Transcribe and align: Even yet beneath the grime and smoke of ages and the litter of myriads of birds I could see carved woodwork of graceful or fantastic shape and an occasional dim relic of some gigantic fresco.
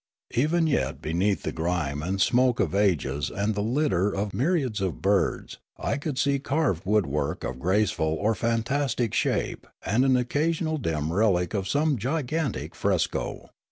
Even 0.33 0.65
yet 0.65 0.99
beneath 0.99 1.43
the 1.43 1.51
grime 1.51 2.01
and 2.01 2.19
smoke 2.19 2.59
of 2.59 2.73
ages 2.73 3.29
and 3.29 3.53
the 3.53 3.61
litter 3.61 4.11
of 4.11 4.33
myriads 4.33 4.81
of 4.81 4.99
birds 4.99 5.59
I 5.77 5.97
could 5.97 6.17
see 6.17 6.39
carved 6.39 6.87
woodwork 6.87 7.43
of 7.43 7.59
graceful 7.59 8.15
or 8.19 8.33
fantastic 8.33 9.13
shape 9.13 9.67
and 9.85 10.03
an 10.03 10.17
occasional 10.17 10.79
dim 10.79 11.13
relic 11.13 11.53
of 11.53 11.69
some 11.69 11.97
gigantic 11.99 12.73
fresco. 12.73 13.51